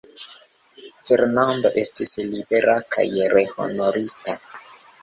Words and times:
Fernando 1.09 1.71
estis 1.83 2.15
libera 2.33 2.77
kaj 2.97 3.07
rehonorita. 3.37 4.43